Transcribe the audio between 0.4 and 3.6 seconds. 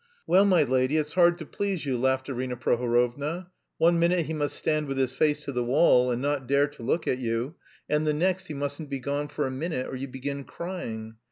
my lady, it's hard to please you," laughed Arina Prohorovna,